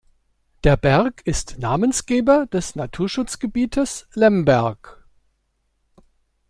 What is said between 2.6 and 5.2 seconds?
Naturschutzgebietes Lemberg.